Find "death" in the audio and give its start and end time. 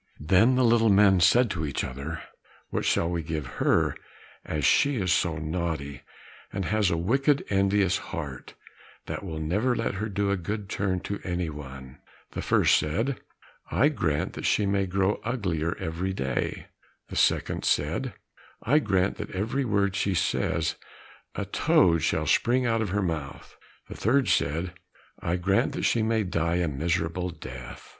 27.29-27.87